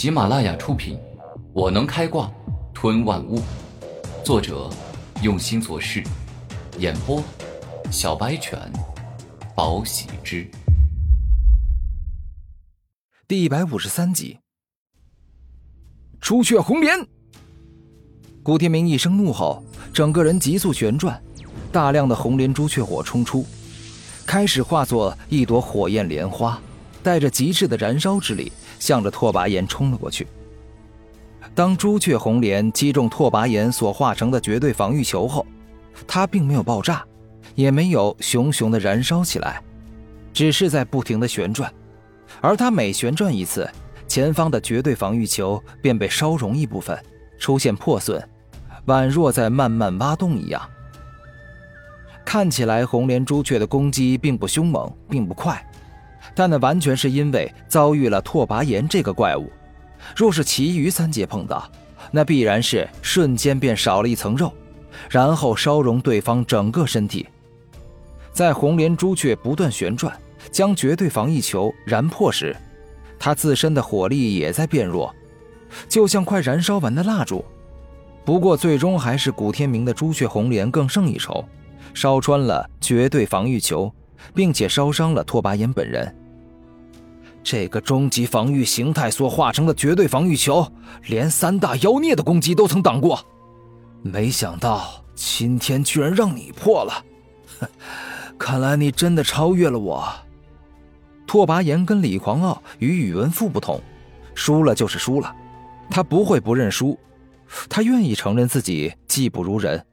[0.00, 0.96] 喜马拉雅出品，
[1.52, 2.32] 《我能开挂
[2.72, 3.38] 吞万物》，
[4.24, 4.70] 作者
[5.22, 6.02] 用心做事，
[6.78, 7.22] 演播
[7.90, 8.58] 小白犬，
[9.54, 10.50] 宝喜之，
[13.28, 14.38] 第一百五十三集。
[16.18, 17.06] 朱雀红莲！
[18.42, 19.62] 古天明一声怒吼，
[19.92, 21.22] 整个人急速旋转，
[21.70, 23.44] 大量的红莲朱雀火冲出，
[24.24, 26.58] 开始化作一朵火焰莲花，
[27.02, 28.50] 带着极致的燃烧之力。
[28.80, 30.26] 向着拓跋炎冲了过去。
[31.54, 35.46] 当朱雀红莲击中拓跋炎所化成的绝对防御球后，
[36.06, 37.04] 它并没有爆炸，
[37.54, 39.62] 也没有熊熊的燃烧起来，
[40.32, 41.72] 只是在不停的旋转。
[42.40, 43.68] 而它每旋转一次，
[44.06, 46.98] 前方的绝对防御球便被烧融一部分，
[47.38, 48.26] 出现破损，
[48.86, 50.62] 宛若在慢慢挖洞一样。
[52.24, 55.62] 看起来红莲朱雀的攻击并不凶猛，并不快。
[56.34, 59.50] 但那完全是因为遭遇了拓跋炎这个怪物，
[60.16, 61.70] 若是其余三阶碰到，
[62.10, 64.52] 那必然是瞬间便少了一层肉，
[65.08, 67.26] 然后烧融对方整个身体。
[68.32, 70.16] 在红莲朱雀不断旋转，
[70.50, 72.56] 将绝对防御球燃破时，
[73.18, 75.14] 他自身的火力也在变弱，
[75.88, 77.44] 就像快燃烧完的蜡烛。
[78.24, 81.44] 不过最终还是古天明的朱雀红莲更胜一筹，
[81.92, 83.92] 烧穿了绝对防御球。
[84.34, 86.14] 并且烧伤了拓跋炎本人。
[87.42, 90.70] 这个终极防御形态所化成的绝对防御球，
[91.06, 93.18] 连三大妖孽的攻击都曾挡过，
[94.02, 97.04] 没想到今天居然让你破了。
[98.38, 100.12] 看来你真的超越了我。
[101.26, 103.80] 拓跋炎跟李狂傲与宇文赋不同，
[104.34, 105.34] 输了就是输了，
[105.90, 106.98] 他不会不认输，
[107.68, 109.86] 他愿意承认自己技不如人。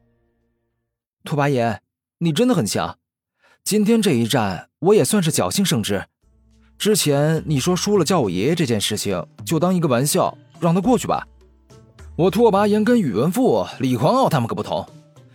[1.24, 1.82] 拓跋炎，
[2.20, 2.98] 你真的很强。
[3.64, 6.06] 今天这一战，我也算是侥幸胜之。
[6.78, 11.28] 之前你说输了叫我爷爷这件事情，就当一个玩笑，让他过去吧。
[12.16, 14.86] 我拓跋炎跟宇文赋、李狂傲他们可不同，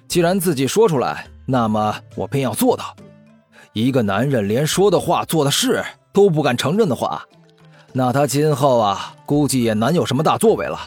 [0.09, 2.97] 既然自己说出来，那么我便要做到。
[3.73, 7.25] 一个男人连说的话、做的事都不敢承认的话，
[7.93, 10.79] 那他今后啊，估计也难有什么大作为了。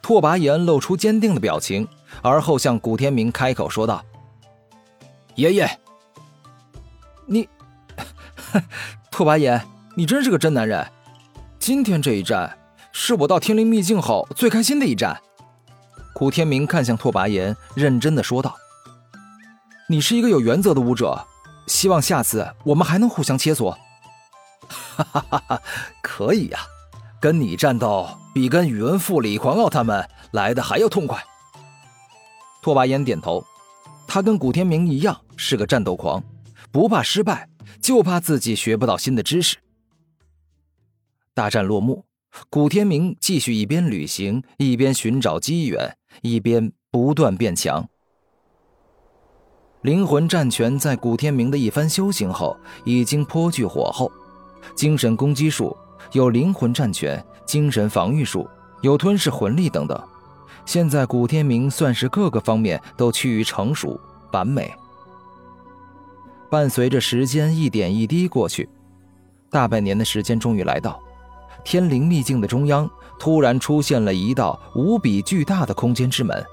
[0.00, 1.86] 拓跋炎露出坚定的表情，
[2.22, 4.02] 而后向古天明开口说道
[5.36, 5.68] ：“爷爷。”
[7.26, 7.48] 你，
[9.20, 9.62] 拓跋炎，
[9.96, 10.82] 你真是个真男人。
[11.58, 12.56] 今天这一战
[12.90, 15.14] 是我到天灵秘境后最开心的一战。
[16.14, 18.56] 古天明看向拓跋炎，认真的说道
[19.90, 21.22] ：“你是一个有原则的武者，
[21.66, 23.76] 希望下次我们还能互相切磋。
[24.96, 25.62] ”哈哈哈哈
[26.00, 26.60] 可以呀，
[27.20, 31.22] 跟你战斗比跟宇文赋、李狂傲他们来的还要痛快。
[32.62, 33.44] 拓跋炎点头，
[34.06, 36.24] 他跟古天明一样是个战斗狂。
[36.72, 37.49] 不怕失败，
[37.80, 39.56] 就怕自己学不到新的知识。
[41.34, 42.04] 大战落幕，
[42.48, 47.88] 古天明继续一边旅行，一边寻找机缘，一边不断变强。
[49.82, 52.54] 灵魂战拳在古天明的一番修行后，
[52.84, 54.12] 已经颇具火候。
[54.74, 55.74] 精神攻击术
[56.12, 58.46] 有灵魂战拳、精神防御术，
[58.82, 59.98] 有吞噬魂力等等。
[60.66, 63.98] 现在古天明算是各个方面都趋于成熟
[64.32, 64.70] 完美。
[66.50, 68.68] 伴随着时间一点一滴过去，
[69.48, 71.00] 大半年的时间终于来到，
[71.64, 72.90] 天灵秘境的中央
[73.20, 76.44] 突然出现了一道无比巨大的空间之门，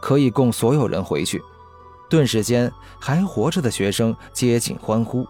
[0.00, 1.42] 可以供所有人回去。
[2.08, 5.26] 顿时间，还活着的学生皆紧欢呼，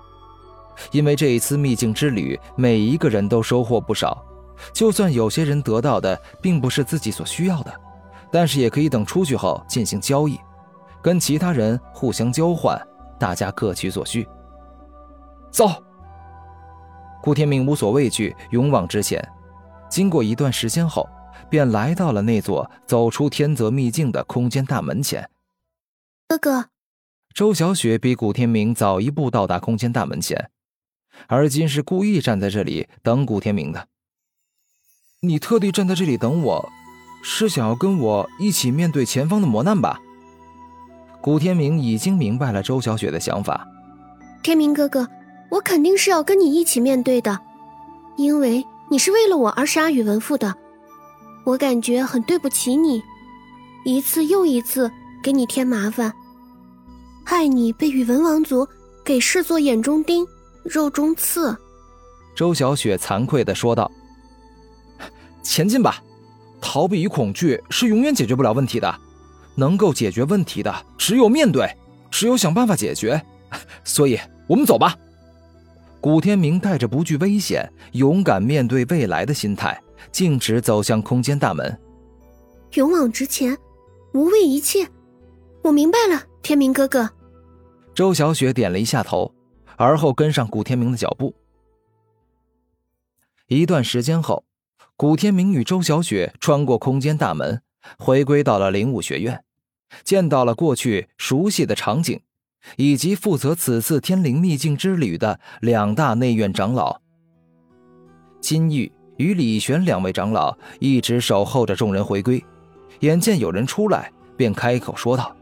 [0.92, 4.24] 因为这一次秘境之旅，每一个人都收获不少。
[4.72, 7.74] 就算有些人得到的并不是自己所需要的，
[8.30, 10.38] 但是也可以等出去后进行交易，
[11.02, 12.80] 跟其他人互相交换。
[13.24, 14.28] 大家各取所需。
[15.50, 15.82] 走。
[17.22, 19.26] 顾天明无所畏惧，勇往直前。
[19.88, 21.08] 经过一段时间后，
[21.48, 25.30] 便来到了那座走出天泽秘境的空间大门前。
[26.28, 26.68] 哥哥，
[27.32, 30.50] 周小雪比古天明早一步到达空间大门前，
[31.26, 33.88] 而今是故意站在这里等古天明的。
[35.20, 36.68] 你特地站在这里等我，
[37.22, 39.98] 是想要跟我一起面对前方的磨难吧？
[41.24, 43.66] 古天明已经明白了周小雪的想法。
[44.42, 45.08] 天明哥哥，
[45.48, 47.40] 我肯定是要跟你一起面对的，
[48.18, 50.54] 因为你是为了我而杀宇文赋的。
[51.44, 53.02] 我感觉很对不起你，
[53.86, 54.92] 一次又一次
[55.22, 56.12] 给你添麻烦，
[57.24, 58.68] 害你被宇文王族
[59.02, 60.26] 给视作眼中钉、
[60.62, 61.56] 肉中刺。
[62.36, 63.90] 周小雪惭愧的说道
[65.42, 66.02] ：“前进吧，
[66.60, 68.94] 逃避与恐惧是永远解决不了问题的。”
[69.54, 71.68] 能够解决问题的只有面对，
[72.10, 73.20] 只有想办法解决，
[73.84, 74.96] 所以我们走吧。
[76.00, 79.80] 古天明带着不惧危险、勇敢面对未来的心态，
[80.12, 81.78] 径直走向空间大门。
[82.74, 83.56] 勇往直前，
[84.12, 84.86] 无畏一切。
[85.62, 87.08] 我明白了，天明哥哥。
[87.94, 89.32] 周小雪点了一下头，
[89.76, 91.34] 而后跟上古天明的脚步。
[93.46, 94.44] 一段时间后，
[94.96, 97.62] 古天明与周小雪穿过空间大门，
[97.98, 99.44] 回归到了灵武学院，
[100.02, 102.20] 见到了过去熟悉的场景，
[102.76, 107.00] 以及负责此次天灵秘境之旅的两大内院长老
[108.40, 112.42] 金玉与李玄两位长老，一直守候着众人回归。
[113.00, 115.34] 眼见有人出来，便开口说道。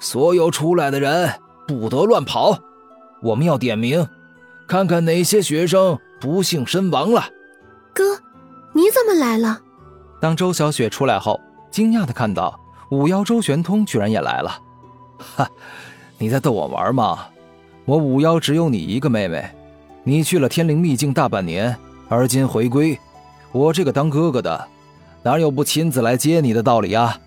[0.00, 1.32] 所有出来的人
[1.66, 2.58] 不得乱跑，
[3.22, 4.06] 我们要点名，
[4.66, 7.28] 看看哪些学生不幸身亡了。
[7.94, 8.16] 哥，
[8.72, 9.60] 你怎么来了？
[10.22, 12.56] 当周小雪出来后，惊讶的看到
[12.90, 14.56] 五妖周玄通居然也来了。
[15.18, 15.50] 哈，
[16.16, 17.26] 你在逗我玩吗？
[17.84, 19.44] 我五妖只有你一个妹妹，
[20.04, 21.76] 你去了天灵秘境大半年，
[22.08, 22.96] 而今回归，
[23.50, 24.68] 我这个当哥哥的，
[25.24, 27.18] 哪有不亲自来接你的道理啊？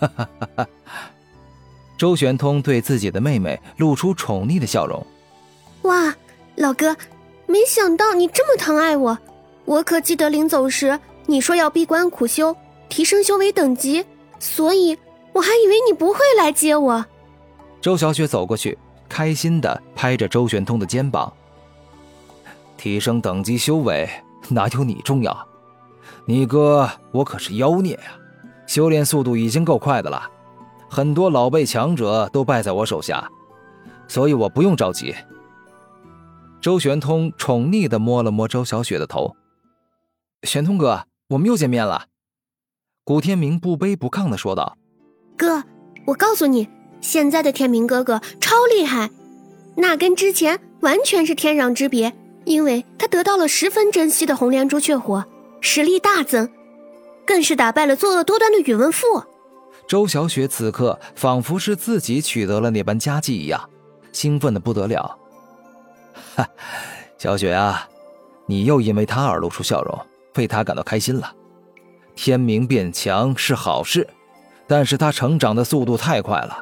[0.00, 0.66] 哈哈哈哈。
[1.96, 5.06] 周玄通对自己的妹妹露出宠溺的笑容。
[5.82, 6.12] 哇，
[6.56, 6.96] 老哥，
[7.46, 9.16] 没想到你这么疼爱我。
[9.64, 12.56] 我可记得临走时你说要闭关苦修，
[12.88, 14.04] 提升修为等级，
[14.38, 14.96] 所以
[15.32, 17.04] 我还以为你不会来接我。
[17.80, 18.78] 周小雪走过去，
[19.08, 21.32] 开心的拍着周玄通的肩膀。
[22.76, 24.08] 提升等级修为
[24.48, 25.48] 哪有你重要？
[26.24, 28.18] 你哥我可是妖孽呀，
[28.66, 30.30] 修炼速度已经够快的了。
[30.88, 33.28] 很多老辈强者都败在我手下，
[34.06, 35.14] 所以我不用着急。
[36.60, 39.34] 周玄通宠溺的摸了摸周小雪的头。
[40.42, 42.06] 玄通哥，我们又见面了。
[43.04, 44.76] 古天明不卑不亢的说道
[45.36, 45.64] ：“哥，
[46.06, 46.68] 我告诉你，
[47.00, 49.10] 现在的天明哥哥超厉害，
[49.76, 52.12] 那跟之前完全是天壤之别。
[52.44, 55.24] 因为他得到了十分珍惜的红莲朱雀火，
[55.60, 56.48] 实力大增，
[57.26, 59.24] 更是打败了作恶多端的宇文赋。”
[59.88, 63.68] 周小雪此刻仿佛是自己取得了那般佳绩一样，
[64.12, 65.18] 兴奋的不得了。
[66.36, 66.48] 哈，
[67.18, 67.88] 小雪啊，
[68.46, 71.32] 你又因为他而露出笑容，为他感到开心了。
[72.14, 74.08] 天明变强是好事，
[74.66, 76.58] 但是他成长的速度太快了，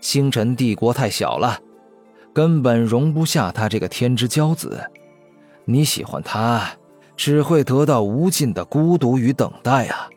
[0.00, 1.58] 星辰帝国太小了，
[2.32, 4.80] 根本容不下他这个天之骄子。
[5.64, 6.70] 你喜欢他，
[7.16, 10.08] 只会得到无尽的孤独与等待啊。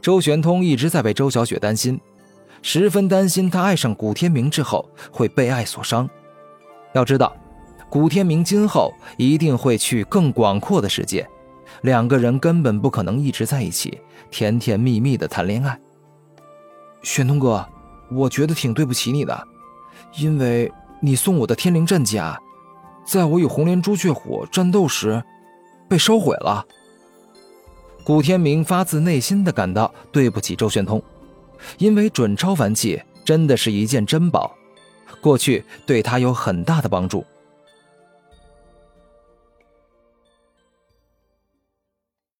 [0.00, 2.00] 周玄通一直在为周小雪担心，
[2.60, 6.08] 十分担心她爱上古天明之后会被爱所伤。
[6.92, 7.34] 要知道，
[7.92, 11.28] 古天明今后一定会去更广阔的世界，
[11.82, 14.00] 两个人根本不可能一直在一起，
[14.30, 15.78] 甜甜蜜蜜的谈恋爱。
[17.02, 17.68] 玄通哥，
[18.10, 19.46] 我觉得挺对不起你的，
[20.16, 20.72] 因为
[21.02, 22.40] 你送我的天灵战甲，
[23.04, 25.22] 在我与红莲朱雀火战斗时，
[25.86, 26.64] 被烧毁了。
[28.02, 31.02] 古天明发自内心的感到对不起周玄通，
[31.76, 34.56] 因为准超凡器真的是一件珍宝，
[35.20, 37.22] 过去对他有很大的帮助。